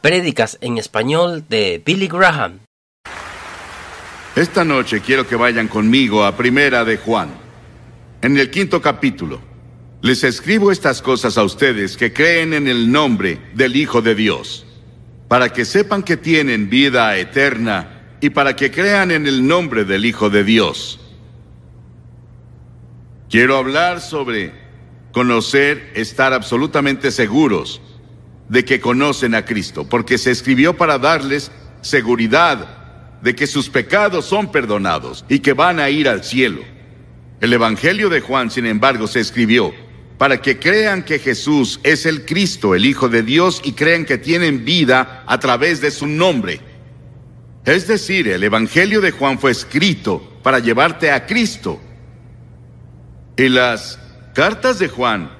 [0.00, 2.60] Prédicas en español de Billy Graham.
[4.36, 7.30] Esta noche quiero que vayan conmigo a Primera de Juan.
[8.22, 9.40] En el quinto capítulo,
[10.00, 14.64] les escribo estas cosas a ustedes que creen en el nombre del Hijo de Dios,
[15.26, 20.04] para que sepan que tienen vida eterna y para que crean en el nombre del
[20.04, 21.00] Hijo de Dios.
[23.28, 24.52] Quiero hablar sobre
[25.10, 27.80] conocer, estar absolutamente seguros
[28.48, 32.78] de que conocen a Cristo, porque se escribió para darles seguridad
[33.22, 36.62] de que sus pecados son perdonados y que van a ir al cielo.
[37.40, 39.72] El Evangelio de Juan, sin embargo, se escribió
[40.18, 44.18] para que crean que Jesús es el Cristo, el Hijo de Dios, y crean que
[44.18, 46.60] tienen vida a través de su nombre.
[47.64, 51.80] Es decir, el Evangelio de Juan fue escrito para llevarte a Cristo.
[53.36, 54.00] Y las
[54.34, 55.30] cartas de Juan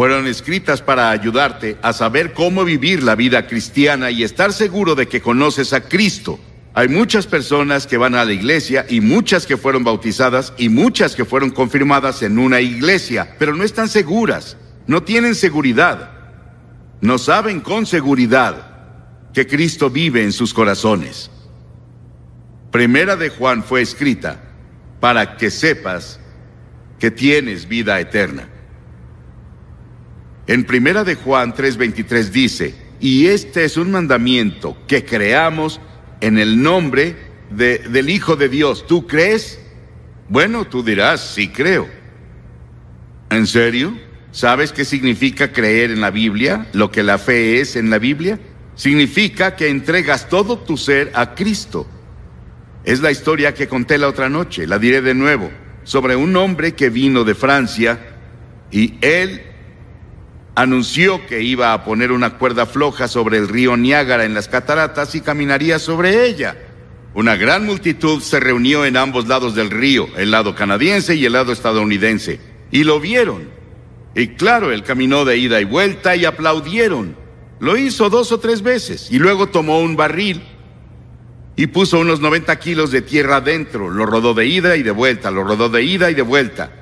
[0.00, 5.08] fueron escritas para ayudarte a saber cómo vivir la vida cristiana y estar seguro de
[5.08, 6.40] que conoces a Cristo.
[6.72, 11.14] Hay muchas personas que van a la iglesia y muchas que fueron bautizadas y muchas
[11.14, 14.56] que fueron confirmadas en una iglesia, pero no están seguras,
[14.86, 16.12] no tienen seguridad,
[17.02, 18.68] no saben con seguridad
[19.34, 21.30] que Cristo vive en sus corazones.
[22.70, 24.40] Primera de Juan fue escrita
[24.98, 26.18] para que sepas
[26.98, 28.48] que tienes vida eterna.
[30.50, 35.80] En Primera de Juan 3:23 dice, y este es un mandamiento que creamos
[36.20, 37.14] en el nombre
[37.50, 38.84] de, del Hijo de Dios.
[38.84, 39.60] ¿Tú crees?
[40.28, 41.86] Bueno, tú dirás, sí creo.
[43.30, 43.96] ¿En serio?
[44.32, 46.66] ¿Sabes qué significa creer en la Biblia?
[46.72, 48.40] Lo que la fe es en la Biblia.
[48.74, 51.86] Significa que entregas todo tu ser a Cristo.
[52.82, 55.48] Es la historia que conté la otra noche, la diré de nuevo,
[55.84, 58.00] sobre un hombre que vino de Francia
[58.72, 59.42] y él
[60.60, 65.14] anunció que iba a poner una cuerda floja sobre el río Niágara en las cataratas
[65.14, 66.54] y caminaría sobre ella.
[67.14, 71.32] Una gran multitud se reunió en ambos lados del río, el lado canadiense y el
[71.32, 73.48] lado estadounidense, y lo vieron.
[74.14, 77.16] Y claro, él caminó de ida y vuelta y aplaudieron.
[77.58, 80.42] Lo hizo dos o tres veces y luego tomó un barril
[81.56, 83.88] y puso unos 90 kilos de tierra adentro.
[83.88, 86.79] Lo rodó de ida y de vuelta, lo rodó de ida y de vuelta.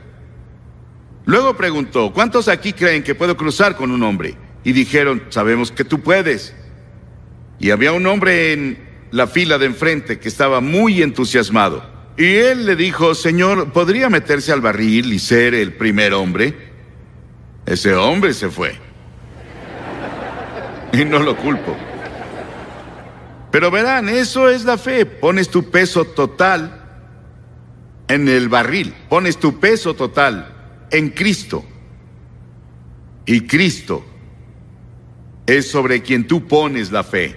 [1.28, 4.34] Luego preguntó, ¿cuántos aquí creen que puedo cruzar con un hombre?
[4.64, 6.54] Y dijeron, sabemos que tú puedes.
[7.58, 8.78] Y había un hombre en
[9.10, 11.84] la fila de enfrente que estaba muy entusiasmado.
[12.16, 16.54] Y él le dijo, Señor, ¿podría meterse al barril y ser el primer hombre?
[17.66, 18.78] Ese hombre se fue.
[20.94, 21.76] Y no lo culpo.
[23.50, 25.04] Pero verán, eso es la fe.
[25.04, 26.86] Pones tu peso total
[28.08, 28.94] en el barril.
[29.10, 30.54] Pones tu peso total
[30.90, 31.64] en Cristo.
[33.26, 34.04] Y Cristo
[35.46, 37.36] es sobre quien tú pones la fe.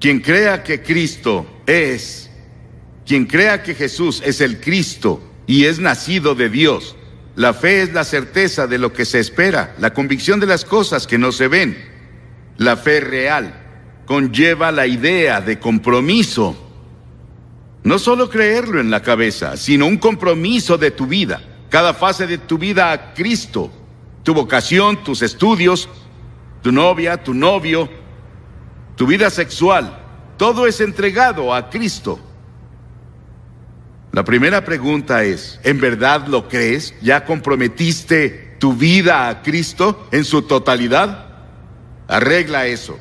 [0.00, 2.30] Quien crea que Cristo es,
[3.06, 6.96] quien crea que Jesús es el Cristo y es nacido de Dios,
[7.36, 11.06] la fe es la certeza de lo que se espera, la convicción de las cosas
[11.06, 11.76] que no se ven.
[12.56, 13.54] La fe real
[14.06, 16.56] conlleva la idea de compromiso.
[17.82, 22.38] No solo creerlo en la cabeza, sino un compromiso de tu vida cada fase de
[22.38, 23.68] tu vida a Cristo,
[24.22, 25.88] tu vocación, tus estudios,
[26.62, 27.88] tu novia, tu novio,
[28.94, 29.98] tu vida sexual,
[30.36, 32.20] todo es entregado a Cristo.
[34.12, 36.94] La primera pregunta es, ¿en verdad lo crees?
[37.02, 41.26] ¿Ya comprometiste tu vida a Cristo en su totalidad?
[42.06, 43.00] Arregla eso.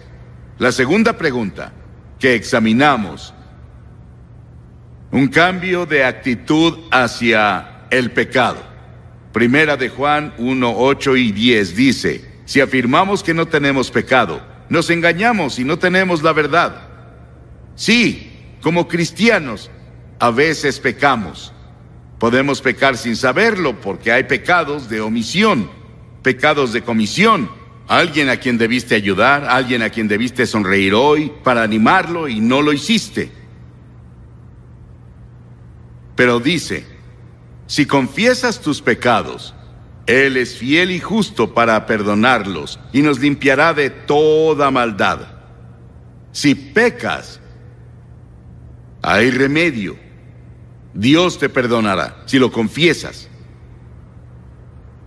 [0.57, 1.71] La segunda pregunta
[2.17, 3.35] que examinamos,
[5.11, 8.57] un cambio de actitud hacia el pecado.
[9.31, 14.89] Primera de Juan 1, 8 y 10 dice, si afirmamos que no tenemos pecado, nos
[14.89, 16.87] engañamos y no tenemos la verdad.
[17.75, 19.69] Sí, como cristianos,
[20.19, 21.53] a veces pecamos.
[22.19, 25.69] Podemos pecar sin saberlo porque hay pecados de omisión,
[26.21, 27.49] pecados de comisión.
[27.87, 32.61] Alguien a quien debiste ayudar, alguien a quien debiste sonreír hoy para animarlo y no
[32.61, 33.29] lo hiciste.
[36.15, 36.92] Pero dice,
[37.67, 39.53] si confiesas tus pecados,
[40.05, 45.19] Él es fiel y justo para perdonarlos y nos limpiará de toda maldad.
[46.31, 47.39] Si pecas,
[49.01, 49.97] hay remedio.
[50.93, 53.29] Dios te perdonará si lo confiesas.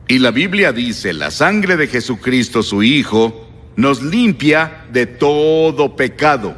[0.09, 6.57] Y la Biblia dice, la sangre de Jesucristo, su Hijo, nos limpia de todo pecado.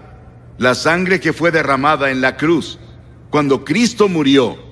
[0.59, 2.79] La sangre que fue derramada en la cruz.
[3.31, 4.68] Cuando Cristo murió,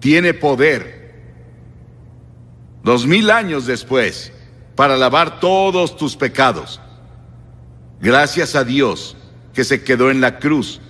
[0.00, 1.12] tiene poder,
[2.82, 4.32] dos mil años después,
[4.74, 6.80] para lavar todos tus pecados.
[8.00, 9.16] Gracias a Dios
[9.52, 10.80] que se quedó en la cruz.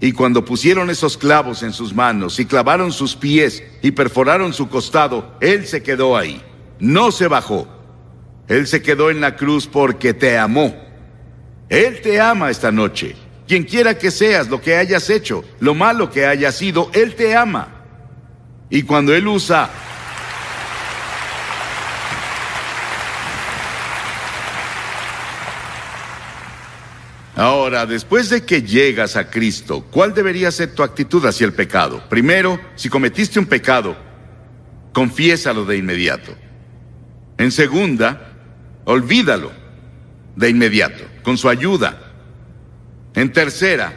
[0.00, 4.68] Y cuando pusieron esos clavos en sus manos y clavaron sus pies y perforaron su
[4.68, 6.40] costado, Él se quedó ahí.
[6.78, 7.68] No se bajó.
[8.48, 10.74] Él se quedó en la cruz porque te amó.
[11.68, 13.14] Él te ama esta noche.
[13.46, 17.36] Quien quiera que seas, lo que hayas hecho, lo malo que hayas sido, Él te
[17.36, 17.79] ama.
[18.70, 19.68] Y cuando Él usa
[27.40, 32.06] Ahora, después de que llegas a Cristo, ¿cuál debería ser tu actitud hacia el pecado?
[32.10, 33.96] Primero, si cometiste un pecado,
[34.92, 36.36] confiésalo de inmediato.
[37.38, 38.34] En segunda,
[38.84, 39.52] olvídalo
[40.36, 42.12] de inmediato, con su ayuda.
[43.14, 43.94] En tercera,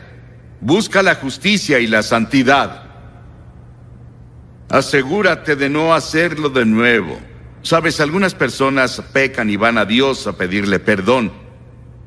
[0.62, 2.82] busca la justicia y la santidad.
[4.74, 7.20] Asegúrate de no hacerlo de nuevo.
[7.62, 11.31] Sabes, algunas personas pecan y van a Dios a pedirle perdón.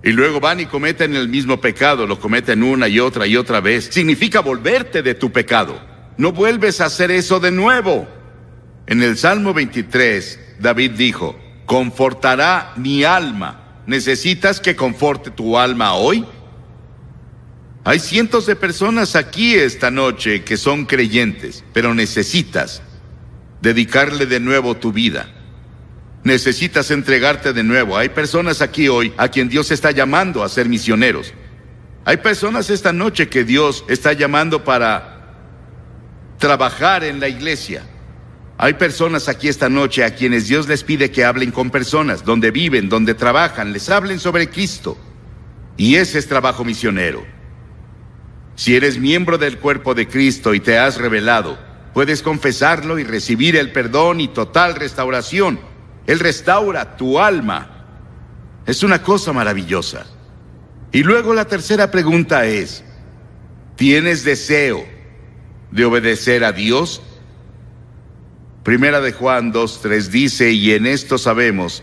[0.03, 3.61] Y luego van y cometen el mismo pecado, lo cometen una y otra y otra
[3.61, 3.89] vez.
[3.93, 5.81] Significa volverte de tu pecado.
[6.17, 8.09] No vuelves a hacer eso de nuevo.
[8.89, 13.83] En el Salmo 23, David dijo, confortará mi alma.
[13.87, 16.27] ¿Necesitas que conforte tu alma hoy?
[17.87, 22.83] Hay cientos de personas aquí esta noche que son creyentes, pero necesitas
[23.63, 25.33] dedicarle de nuevo tu vida.
[26.25, 27.97] Necesitas entregarte de nuevo.
[27.97, 31.33] Hay personas aquí hoy a quien Dios está llamando a ser misioneros.
[32.05, 35.37] Hay personas esta noche que Dios está llamando para
[36.39, 37.85] trabajar en la iglesia.
[38.59, 42.51] Hay personas aquí esta noche a quienes Dios les pide que hablen con personas, donde
[42.51, 44.99] viven, donde trabajan, les hablen sobre Cristo.
[45.77, 47.36] Y ese es trabajo misionero.
[48.57, 51.59] Si eres miembro del cuerpo de Cristo y te has revelado,
[51.95, 55.61] puedes confesarlo y recibir el perdón y total restauración
[56.07, 57.69] él restaura tu alma.
[58.65, 60.07] Es una cosa maravillosa.
[60.93, 62.85] Y luego la tercera pregunta es,
[63.75, 64.85] ¿tienes deseo
[65.71, 67.03] de obedecer a Dios?
[68.63, 71.83] Primera de Juan 2.3 dice, y en esto sabemos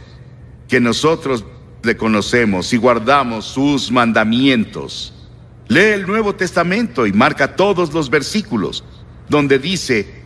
[0.68, 1.46] que nosotros
[1.84, 5.14] le conocemos y guardamos sus mandamientos.
[5.68, 8.84] Lee el Nuevo Testamento y marca todos los versículos
[9.30, 10.24] donde dice,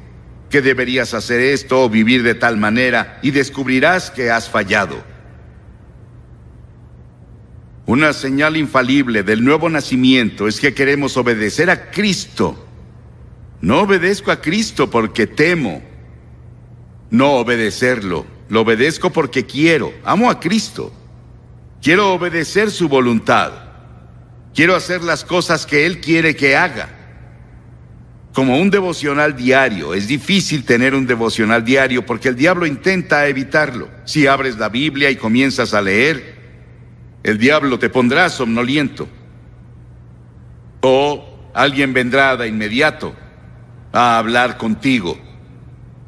[0.49, 5.03] que deberías hacer esto o vivir de tal manera y descubrirás que has fallado.
[7.85, 12.65] Una señal infalible del nuevo nacimiento es que queremos obedecer a Cristo.
[13.61, 15.81] No obedezco a Cristo porque temo
[17.09, 18.25] no obedecerlo.
[18.49, 19.93] Lo obedezco porque quiero.
[20.03, 20.91] Amo a Cristo.
[21.81, 23.66] Quiero obedecer su voluntad.
[24.57, 26.89] Quiero hacer las cosas que Él quiere que haga
[28.33, 29.93] como un devocional diario.
[29.93, 33.87] Es difícil tener un devocional diario porque el diablo intenta evitarlo.
[34.05, 36.39] Si abres la Biblia y comienzas a leer,
[37.21, 39.07] el diablo te pondrá somnoliento.
[40.81, 43.13] O alguien vendrá de inmediato
[43.93, 45.19] a hablar contigo.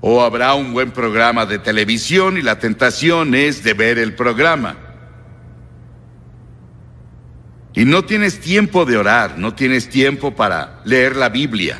[0.01, 4.88] O habrá un buen programa de televisión y la tentación es de ver el programa.
[7.79, 11.79] Y no tienes tiempo de orar, no tienes tiempo para leer la Biblia.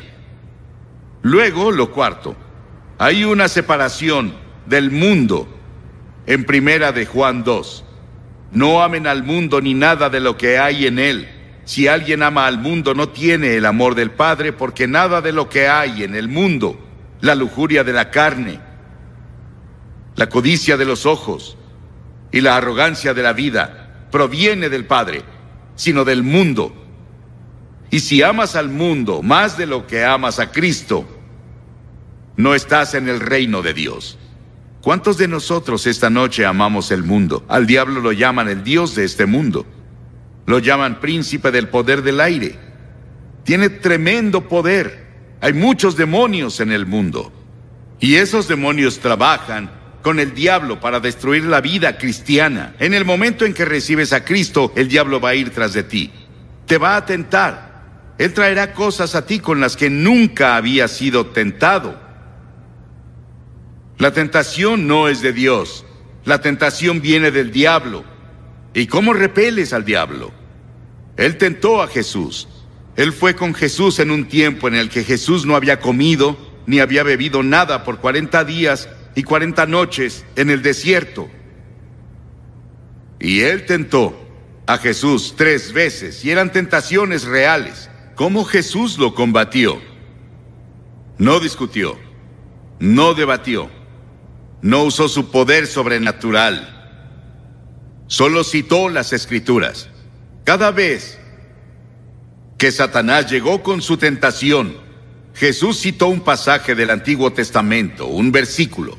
[1.20, 2.34] Luego, lo cuarto,
[2.96, 4.32] hay una separación
[4.64, 5.46] del mundo
[6.24, 7.84] en primera de Juan 2.
[8.52, 11.28] No amen al mundo ni nada de lo que hay en él.
[11.66, 15.50] Si alguien ama al mundo no tiene el amor del Padre porque nada de lo
[15.50, 16.80] que hay en el mundo,
[17.20, 18.58] la lujuria de la carne,
[20.16, 21.58] la codicia de los ojos
[22.32, 25.24] y la arrogancia de la vida, proviene del Padre,
[25.80, 26.74] sino del mundo.
[27.90, 31.08] Y si amas al mundo más de lo que amas a Cristo,
[32.36, 34.18] no estás en el reino de Dios.
[34.82, 37.46] ¿Cuántos de nosotros esta noche amamos el mundo?
[37.48, 39.64] Al diablo lo llaman el Dios de este mundo.
[40.44, 42.58] Lo llaman príncipe del poder del aire.
[43.44, 45.06] Tiene tremendo poder.
[45.40, 47.32] Hay muchos demonios en el mundo.
[48.00, 49.70] Y esos demonios trabajan
[50.02, 52.74] con el diablo para destruir la vida cristiana.
[52.78, 55.82] En el momento en que recibes a Cristo, el diablo va a ir tras de
[55.82, 56.10] ti.
[56.66, 58.14] Te va a tentar.
[58.18, 61.98] Él traerá cosas a ti con las que nunca había sido tentado.
[63.98, 65.84] La tentación no es de Dios.
[66.24, 68.04] La tentación viene del diablo.
[68.72, 70.32] ¿Y cómo repeles al diablo?
[71.16, 72.48] Él tentó a Jesús.
[72.96, 76.80] Él fue con Jesús en un tiempo en el que Jesús no había comido ni
[76.80, 81.28] había bebido nada por 40 días y 40 noches en el desierto.
[83.18, 84.18] Y él tentó
[84.66, 87.90] a Jesús tres veces y eran tentaciones reales.
[88.14, 89.80] ¿Cómo Jesús lo combatió?
[91.18, 91.98] No discutió,
[92.78, 93.70] no debatió,
[94.62, 96.76] no usó su poder sobrenatural,
[98.06, 99.90] solo citó las escrituras.
[100.44, 101.18] Cada vez
[102.56, 104.76] que Satanás llegó con su tentación,
[105.40, 108.98] Jesús citó un pasaje del Antiguo Testamento, un versículo.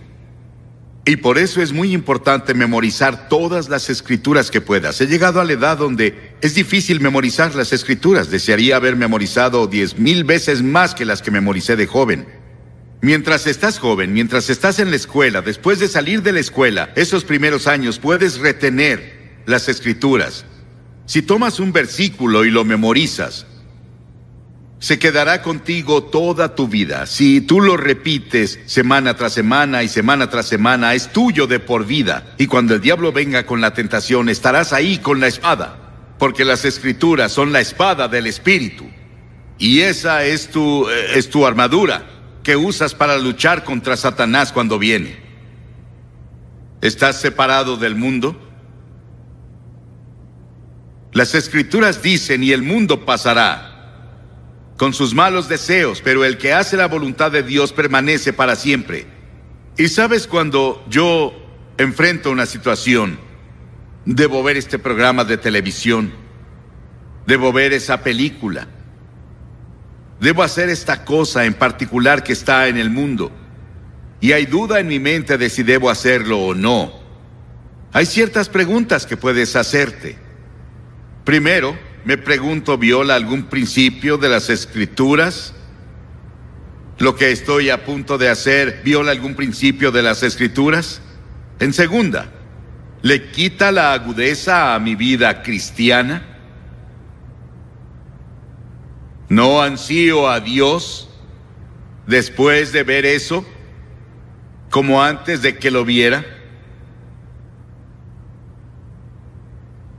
[1.06, 5.00] Y por eso es muy importante memorizar todas las escrituras que puedas.
[5.02, 8.32] He llegado a la edad donde es difícil memorizar las escrituras.
[8.32, 12.26] Desearía haber memorizado diez mil veces más que las que memoricé de joven.
[13.02, 17.24] Mientras estás joven, mientras estás en la escuela, después de salir de la escuela, esos
[17.24, 20.46] primeros años puedes retener las escrituras.
[21.06, 23.46] Si tomas un versículo y lo memorizas,
[24.82, 27.06] se quedará contigo toda tu vida.
[27.06, 31.86] Si tú lo repites semana tras semana y semana tras semana, es tuyo de por
[31.86, 32.34] vida.
[32.40, 36.16] Y cuando el diablo venga con la tentación, estarás ahí con la espada.
[36.18, 38.90] Porque las escrituras son la espada del Espíritu.
[39.60, 42.04] Y esa es tu, eh, es tu armadura
[42.42, 45.16] que usas para luchar contra Satanás cuando viene.
[46.82, 48.36] ¿Estás separado del mundo?
[51.14, 53.71] Las escrituras dicen y el mundo pasará
[54.82, 59.06] con sus malos deseos, pero el que hace la voluntad de Dios permanece para siempre.
[59.78, 61.36] Y sabes cuando yo
[61.78, 63.20] enfrento una situación,
[64.06, 66.12] debo ver este programa de televisión,
[67.28, 68.68] debo ver esa película,
[70.20, 73.32] debo hacer esta cosa en particular que está en el mundo,
[74.20, 76.92] y hay duda en mi mente de si debo hacerlo o no.
[77.94, 80.18] Hay ciertas preguntas que puedes hacerte.
[81.24, 85.54] Primero, me pregunto, ¿viola algún principio de las escrituras?
[86.98, 91.02] ¿Lo que estoy a punto de hacer viola algún principio de las escrituras?
[91.60, 92.32] En segunda,
[93.02, 96.24] ¿le quita la agudeza a mi vida cristiana?
[99.30, 101.10] ¿No ansío a Dios
[102.08, 103.46] después de ver eso
[104.70, 106.26] como antes de que lo viera?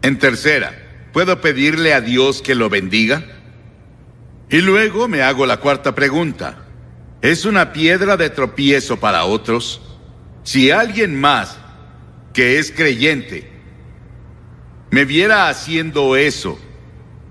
[0.03, 0.82] En tercera,
[1.13, 3.23] ¿Puedo pedirle a Dios que lo bendiga?
[4.49, 6.65] Y luego me hago la cuarta pregunta.
[7.21, 9.81] ¿Es una piedra de tropiezo para otros?
[10.43, 11.59] Si alguien más
[12.33, 13.51] que es creyente
[14.91, 16.59] me viera haciendo eso,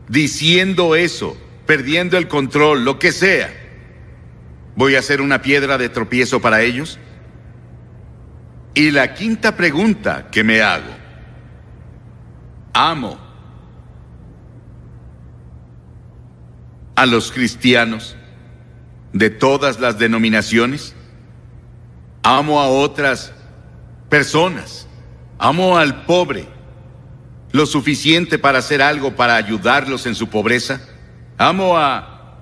[0.07, 3.51] diciendo eso, perdiendo el control, lo que sea,
[4.75, 6.97] ¿voy a ser una piedra de tropiezo para ellos?
[8.73, 10.91] Y la quinta pregunta que me hago,
[12.73, 13.20] ¿amo
[17.01, 18.15] a los cristianos
[19.11, 20.93] de todas las denominaciones.
[22.21, 23.33] Amo a otras
[24.07, 24.87] personas.
[25.39, 26.45] Amo al pobre
[27.53, 30.79] lo suficiente para hacer algo para ayudarlos en su pobreza.
[31.39, 32.35] Amo a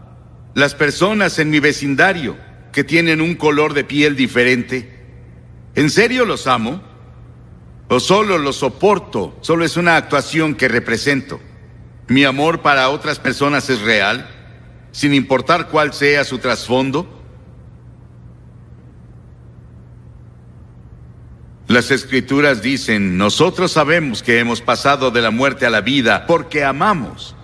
[0.56, 2.36] las personas en mi vecindario
[2.74, 5.06] que tienen un color de piel diferente.
[5.76, 6.84] ¿En serio los amo?
[7.88, 9.38] ¿O solo los soporto?
[9.40, 11.40] Solo es una actuación que represento.
[12.10, 14.36] ¿Mi amor para otras personas es real?
[14.92, 17.20] Sin importar cuál sea su trasfondo?
[21.68, 26.64] Las escrituras dicen, nosotros sabemos que hemos pasado de la muerte a la vida porque
[26.64, 27.36] amamos.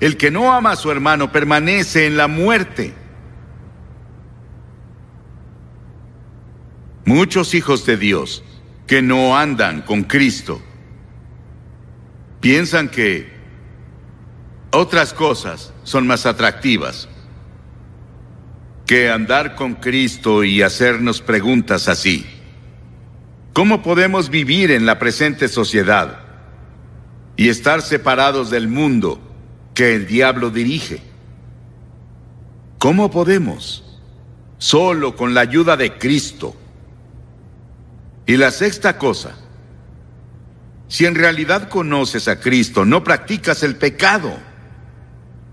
[0.00, 2.94] El que no ama a su hermano permanece en la muerte.
[7.06, 8.44] Muchos hijos de Dios
[8.86, 10.60] que no andan con Cristo
[12.40, 13.32] piensan que
[14.72, 17.08] otras cosas son más atractivas
[18.86, 22.24] que andar con Cristo y hacernos preguntas así.
[23.52, 26.20] ¿Cómo podemos vivir en la presente sociedad
[27.36, 29.20] y estar separados del mundo
[29.74, 31.02] que el diablo dirige?
[32.78, 33.98] ¿Cómo podemos?
[34.58, 36.54] Solo con la ayuda de Cristo.
[38.26, 39.34] Y la sexta cosa,
[40.86, 44.49] si en realidad conoces a Cristo, no practicas el pecado.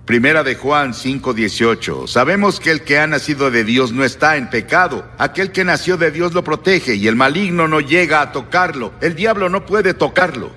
[0.07, 2.07] Primera de Juan 5:18.
[2.07, 5.05] Sabemos que el que ha nacido de Dios no está en pecado.
[5.17, 8.93] Aquel que nació de Dios lo protege y el maligno no llega a tocarlo.
[9.01, 10.51] El diablo no puede tocarlo.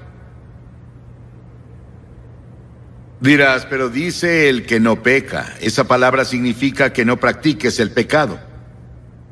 [3.18, 5.56] Dirás, pero dice el que no peca.
[5.60, 8.38] Esa palabra significa que no practiques el pecado.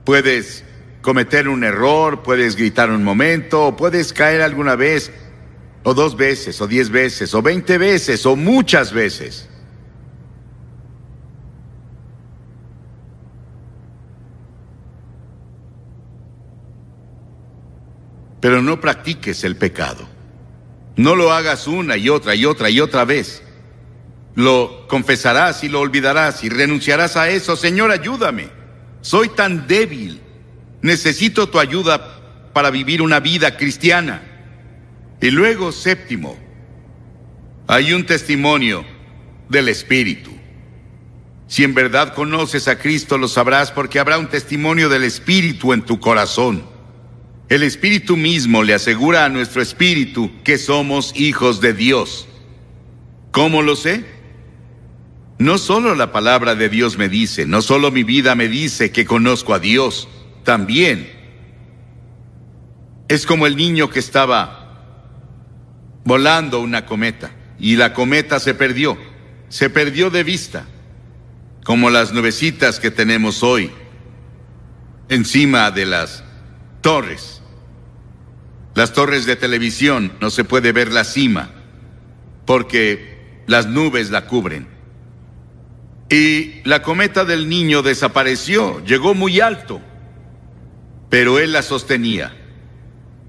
[0.03, 0.65] Puedes
[1.01, 5.13] cometer un error, puedes gritar un momento, puedes caer alguna vez,
[5.85, 9.49] o dos veces, o diez veces, o veinte veces, o muchas veces.
[18.41, 20.09] Pero no practiques el pecado.
[20.97, 23.43] No lo hagas una y otra y otra y otra vez.
[24.35, 27.57] Lo confesarás y lo olvidarás y renunciarás a eso.
[27.57, 28.49] Señor, ayúdame.
[29.01, 30.21] Soy tan débil.
[30.83, 34.23] Necesito tu ayuda para vivir una vida cristiana.
[35.21, 36.37] Y luego, séptimo,
[37.67, 38.85] Hay un testimonio
[39.49, 40.31] del Espíritu.
[41.49, 45.83] Si en verdad conoces a Cristo, lo sabrás porque habrá un testimonio del Espíritu en
[45.83, 46.68] tu corazón.
[47.49, 52.29] El Espíritu mismo le asegura a nuestro espíritu que somos hijos de Dios.
[53.31, 54.05] ¿Cómo lo sé?
[55.39, 59.07] No solo la palabra de Dios me dice, no solo mi vida me dice que
[59.07, 60.09] conozco a Dios,
[60.45, 61.11] también
[63.09, 64.59] es como el niño que estaba
[66.05, 68.99] volando una cometa y la cometa se perdió,
[69.49, 70.67] se perdió de vista,
[71.65, 73.71] como las nubecitas que tenemos hoy
[75.09, 76.25] encima de las
[76.81, 77.38] torres.
[78.75, 81.51] Las torres de televisión no se puede ver la cima
[82.45, 84.69] porque las nubes la cubren.
[86.11, 89.83] Y la cometa del niño desapareció, llegó muy alto,
[91.11, 92.35] pero él la sostenía.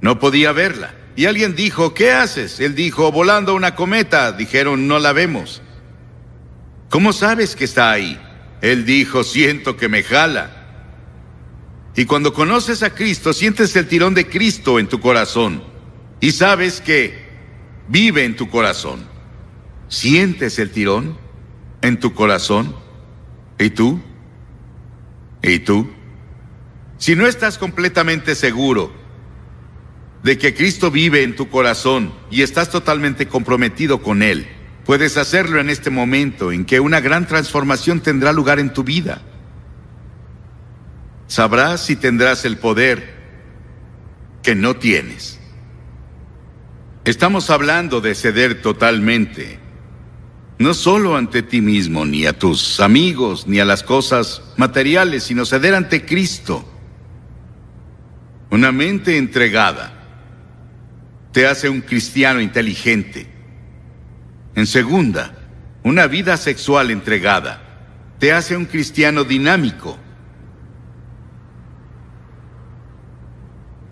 [0.01, 0.93] No podía verla.
[1.15, 2.61] Y alguien dijo, ¿qué haces?
[2.61, 4.31] Él dijo, volando una cometa.
[4.31, 5.61] Dijeron, no la vemos.
[6.89, 8.17] ¿Cómo sabes que está ahí?
[8.61, 10.58] Él dijo, siento que me jala.
[11.95, 15.63] Y cuando conoces a Cristo, sientes el tirón de Cristo en tu corazón.
[16.21, 17.29] Y sabes que
[17.87, 19.07] vive en tu corazón.
[19.87, 21.17] ¿Sientes el tirón
[21.81, 22.75] en tu corazón?
[23.57, 24.01] ¿Y tú?
[25.41, 25.89] ¿Y tú?
[26.97, 28.91] Si no estás completamente seguro
[30.23, 34.47] de que Cristo vive en tu corazón y estás totalmente comprometido con Él,
[34.85, 39.21] puedes hacerlo en este momento en que una gran transformación tendrá lugar en tu vida.
[41.29, 43.13] Sabrás si tendrás el poder
[44.41, 45.39] que no tienes.
[47.05, 49.59] Estamos hablando de ceder totalmente,
[50.57, 55.45] no solo ante ti mismo, ni a tus amigos, ni a las cosas materiales, sino
[55.45, 56.67] ceder ante Cristo.
[58.49, 59.93] Una mente entregada
[61.31, 63.27] te hace un cristiano inteligente.
[64.55, 65.35] En segunda,
[65.83, 67.61] una vida sexual entregada
[68.17, 69.99] te hace un cristiano dinámico.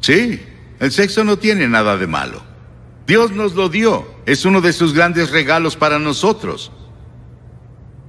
[0.08, 0.42] Sí,
[0.80, 2.42] el sexo no tiene nada de malo.
[3.06, 4.08] Dios nos lo dio.
[4.26, 6.72] Es uno de sus grandes regalos para nosotros.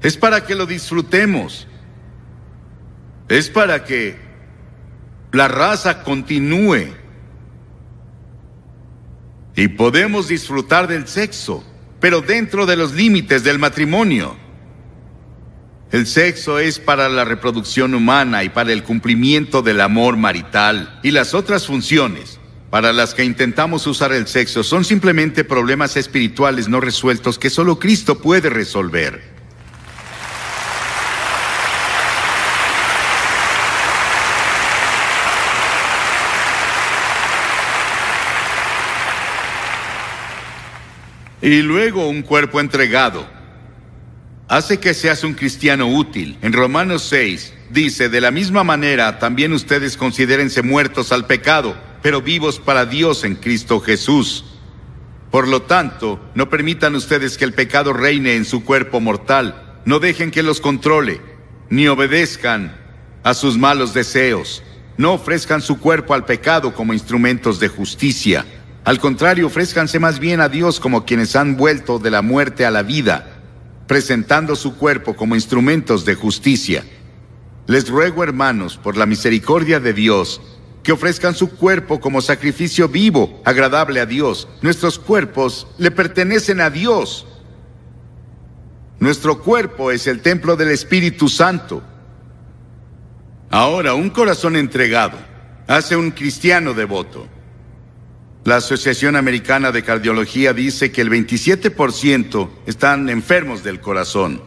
[0.00, 1.66] Es para que lo disfrutemos.
[3.28, 4.16] Es para que
[5.32, 6.94] la raza continúe.
[9.56, 11.64] Y podemos disfrutar del sexo,
[11.98, 14.36] pero dentro de los límites del matrimonio.
[15.90, 21.12] El sexo es para la reproducción humana y para el cumplimiento del amor marital y
[21.12, 26.80] las otras funciones para las que intentamos usar el sexo son simplemente problemas espirituales no
[26.80, 29.38] resueltos que solo Cristo puede resolver.
[41.40, 43.37] Y luego un cuerpo entregado
[44.48, 46.38] hace que seas un cristiano útil.
[46.40, 52.22] En Romanos 6 dice, de la misma manera, también ustedes considérense muertos al pecado, pero
[52.22, 54.44] vivos para Dios en Cristo Jesús.
[55.30, 59.98] Por lo tanto, no permitan ustedes que el pecado reine en su cuerpo mortal, no
[60.00, 61.20] dejen que los controle,
[61.68, 62.74] ni obedezcan
[63.22, 64.62] a sus malos deseos,
[64.96, 68.46] no ofrezcan su cuerpo al pecado como instrumentos de justicia.
[68.84, 72.70] Al contrario, ofrézcanse más bien a Dios como quienes han vuelto de la muerte a
[72.70, 73.37] la vida
[73.88, 76.84] presentando su cuerpo como instrumentos de justicia.
[77.66, 80.40] Les ruego, hermanos, por la misericordia de Dios,
[80.84, 84.46] que ofrezcan su cuerpo como sacrificio vivo, agradable a Dios.
[84.62, 87.26] Nuestros cuerpos le pertenecen a Dios.
[89.00, 91.82] Nuestro cuerpo es el templo del Espíritu Santo.
[93.50, 95.16] Ahora, un corazón entregado
[95.66, 97.26] hace un cristiano devoto.
[98.48, 104.40] La Asociación Americana de Cardiología dice que el 27% están enfermos del corazón.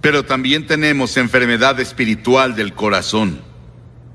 [0.00, 3.40] Pero también tenemos enfermedad espiritual del corazón.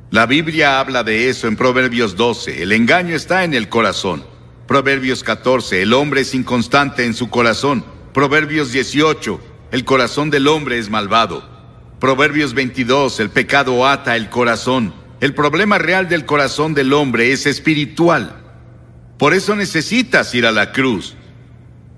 [0.10, 2.64] La Biblia habla de eso en Proverbios 12.
[2.64, 4.24] El engaño está en el corazón.
[4.66, 5.82] Proverbios 14.
[5.82, 7.84] El hombre es inconstante en su corazón.
[8.14, 9.42] Proverbios 18.
[9.74, 11.59] El corazón del hombre es malvado.
[12.00, 14.94] Proverbios 22, el pecado ata el corazón.
[15.20, 18.38] El problema real del corazón del hombre es espiritual.
[19.18, 21.16] Por eso necesitas ir a la cruz,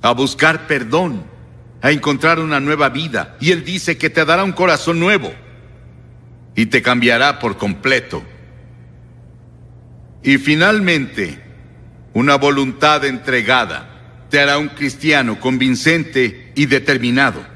[0.01, 1.23] a buscar perdón,
[1.83, 3.37] a encontrar una nueva vida.
[3.39, 5.31] Y Él dice que te dará un corazón nuevo
[6.55, 8.23] y te cambiará por completo.
[10.23, 11.39] Y finalmente,
[12.13, 17.50] una voluntad entregada te hará un cristiano convincente y determinado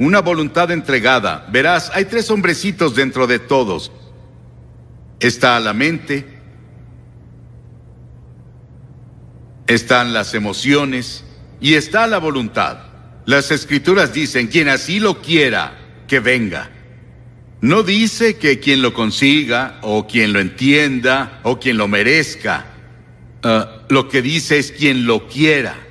[0.00, 1.46] una voluntad entregada.
[1.52, 3.92] Verás, hay tres hombrecitos dentro de todos.
[5.20, 6.24] está la mente,
[9.66, 11.22] están las emociones
[11.60, 12.78] y está la voluntad.
[13.26, 16.70] Las escrituras dicen, quien así lo quiera, que venga.
[17.60, 22.64] No dice que quien lo consiga, o quien lo entienda, o quien lo merezca.
[23.42, 25.89] Ah, lo que dice es quien lo quiera.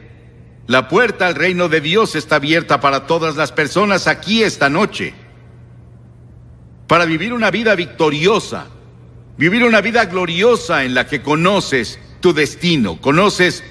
[0.69, 5.15] La puerta al reino de Dios está abierta para todas las personas aquí esta noche.
[6.85, 8.67] Para vivir una vida victoriosa,
[9.35, 13.63] vivir una vida gloriosa en la que conoces tu destino, conoces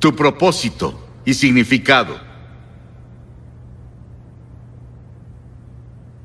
[0.00, 2.20] tu propósito y significado.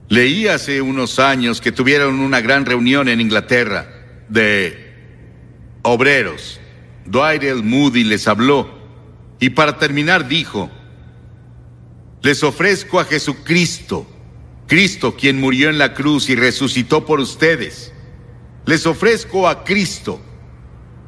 [0.10, 3.86] Leí hace unos años que tuvieron una gran reunión en Inglaterra
[4.28, 4.92] de
[5.84, 6.60] obreros.
[7.06, 7.62] Dwight L.
[7.62, 8.85] Moody les habló
[9.40, 10.70] y para terminar dijo,
[12.22, 14.08] les ofrezco a Jesucristo,
[14.68, 17.94] Cristo quien murió en la cruz y resucitó por ustedes.
[18.66, 20.20] Les ofrezco a Cristo.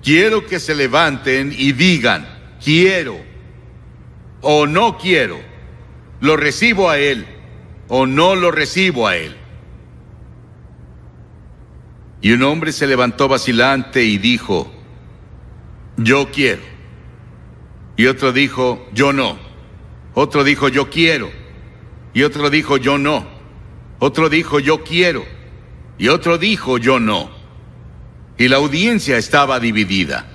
[0.04, 2.28] Quiero que se levanten y digan,
[2.64, 3.18] quiero
[4.42, 5.40] o no quiero.
[6.20, 7.26] Lo recibo a Él
[7.88, 9.36] o no lo recibo a Él.
[12.22, 14.72] Y un hombre se levantó vacilante y dijo,
[15.98, 16.77] yo quiero.
[17.98, 19.38] Y otro dijo, yo no.
[20.14, 21.32] Otro dijo, yo quiero.
[22.14, 23.28] Y otro dijo, yo no.
[24.00, 25.26] Otro dijo, yo quiero.
[25.98, 27.30] Y otro dijo, yo no.
[28.38, 30.28] Y la audiencia estaba dividida.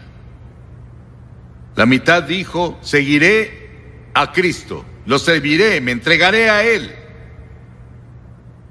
[1.76, 6.94] La mitad dijo, seguiré a Cristo, lo serviré, me entregaré a Él.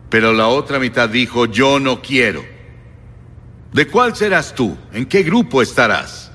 [0.09, 2.43] Pero la otra mitad dijo, yo no quiero.
[3.71, 4.77] ¿De cuál serás tú?
[4.91, 6.30] ¿En qué grupo estarás?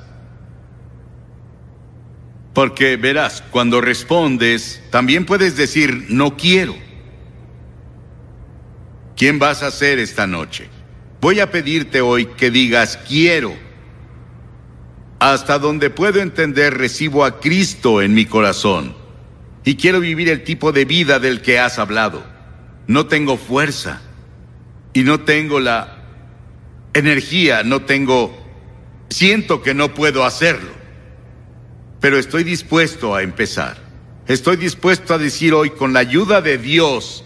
[2.57, 6.75] Porque verás, cuando respondes, también puedes decir, no quiero.
[9.14, 10.71] ¿Quién vas a ser esta noche?
[11.21, 13.55] Voy a pedirte hoy que digas, quiero.
[15.19, 18.97] Hasta donde puedo entender, recibo a Cristo en mi corazón.
[19.62, 22.25] Y quiero vivir el tipo de vida del que has hablado.
[22.87, 24.01] No tengo fuerza.
[24.95, 26.07] Y no tengo la
[26.95, 28.35] energía, no tengo...
[29.11, 30.86] Siento que no puedo hacerlo
[32.07, 33.79] pero estoy dispuesto a empezar.
[34.29, 37.25] Estoy dispuesto a decir hoy, con la ayuda de Dios,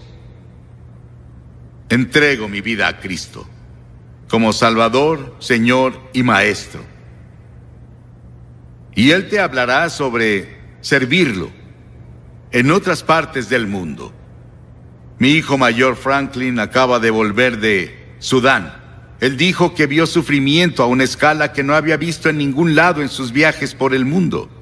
[1.90, 3.46] entrego mi vida a Cristo
[4.30, 6.80] como Salvador, Señor y Maestro.
[8.94, 10.48] Y Él te hablará sobre
[10.80, 11.50] servirlo
[12.50, 14.14] en otras partes del mundo.
[15.18, 18.72] Mi hijo mayor Franklin acaba de volver de Sudán.
[19.20, 23.02] Él dijo que vio sufrimiento a una escala que no había visto en ningún lado
[23.02, 24.56] en sus viajes por el mundo.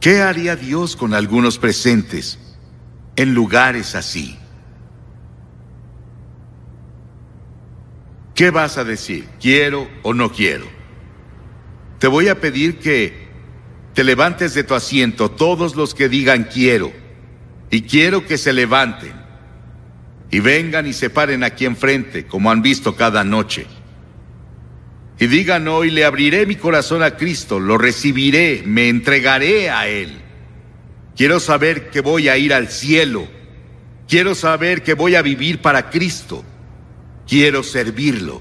[0.00, 2.38] ¿Qué haría Dios con algunos presentes
[3.16, 4.38] en lugares así?
[8.34, 9.28] ¿Qué vas a decir?
[9.38, 10.64] ¿Quiero o no quiero?
[11.98, 13.28] Te voy a pedir que
[13.92, 16.90] te levantes de tu asiento todos los que digan quiero.
[17.70, 19.12] Y quiero que se levanten
[20.30, 23.66] y vengan y se paren aquí enfrente, como han visto cada noche
[25.20, 30.18] y digan hoy, le abriré mi corazón a Cristo, lo recibiré, me entregaré a Él.
[31.14, 33.28] Quiero saber que voy a ir al cielo.
[34.08, 36.42] Quiero saber que voy a vivir para Cristo.
[37.28, 38.40] Quiero servirlo.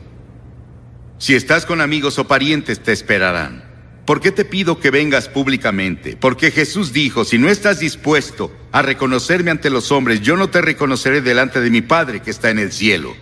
[1.18, 3.66] Si estás con amigos o parientes, te esperarán.
[4.06, 6.16] ¿Por qué te pido que vengas públicamente?
[6.16, 10.62] Porque Jesús dijo, si no estás dispuesto a reconocerme ante los hombres, yo no te
[10.62, 13.14] reconoceré delante de mi Padre que está en el cielo.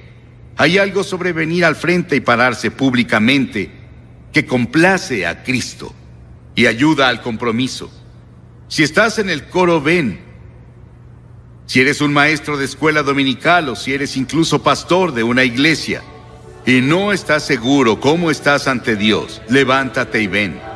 [0.58, 3.72] Hay algo sobre venir al frente y pararse públicamente
[4.34, 5.94] que complace a Cristo
[6.56, 7.92] y ayuda al compromiso.
[8.68, 10.20] Si estás en el coro, ven.
[11.68, 16.02] Si eres un maestro de escuela dominical o si eres incluso pastor de una iglesia
[16.66, 20.67] y no estás seguro cómo estás ante Dios, levántate y ven.